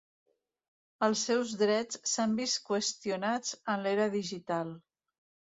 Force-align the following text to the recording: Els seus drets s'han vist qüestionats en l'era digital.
Els 1.07 1.25
seus 1.29 1.53
drets 1.59 1.99
s'han 2.13 2.33
vist 2.41 2.59
qüestionats 2.71 3.53
en 3.75 3.85
l'era 3.87 4.09
digital. 4.19 4.75